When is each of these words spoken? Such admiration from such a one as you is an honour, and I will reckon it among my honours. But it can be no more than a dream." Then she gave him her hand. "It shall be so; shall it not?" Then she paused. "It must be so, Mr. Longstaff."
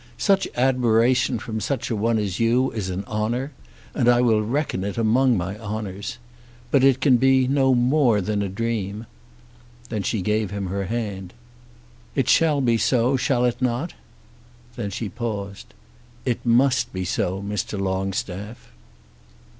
Such 0.17 0.47
admiration 0.57 1.37
from 1.37 1.59
such 1.59 1.91
a 1.91 1.95
one 1.95 2.17
as 2.17 2.39
you 2.39 2.71
is 2.71 2.89
an 2.89 3.03
honour, 3.05 3.51
and 3.93 4.09
I 4.09 4.19
will 4.19 4.41
reckon 4.41 4.83
it 4.83 4.97
among 4.97 5.37
my 5.37 5.59
honours. 5.59 6.17
But 6.71 6.83
it 6.83 7.01
can 7.01 7.17
be 7.17 7.47
no 7.47 7.75
more 7.75 8.19
than 8.19 8.41
a 8.41 8.49
dream." 8.49 9.05
Then 9.89 10.01
she 10.01 10.23
gave 10.23 10.49
him 10.49 10.65
her 10.73 10.85
hand. 10.85 11.35
"It 12.15 12.27
shall 12.27 12.61
be 12.61 12.79
so; 12.79 13.15
shall 13.15 13.45
it 13.45 13.61
not?" 13.61 13.93
Then 14.75 14.89
she 14.89 15.07
paused. 15.07 15.71
"It 16.25 16.43
must 16.43 16.91
be 16.91 17.05
so, 17.05 17.39
Mr. 17.43 17.79
Longstaff." 17.79 18.71